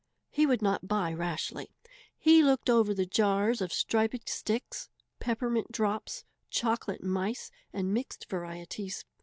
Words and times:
He 0.31 0.47
would 0.47 0.63
not 0.63 0.87
buy 0.87 1.13
rashly. 1.13 1.69
He 2.17 2.41
looked 2.41 2.71
over 2.71 2.91
the 2.91 3.05
jars 3.05 3.61
of 3.61 3.71
striped 3.71 4.27
sticks, 4.27 4.89
peppermint 5.19 5.71
drops, 5.71 6.25
chocolate 6.49 7.03
mice, 7.03 7.51
and 7.71 7.93
mixed 7.93 8.27
varieties. 8.27 9.05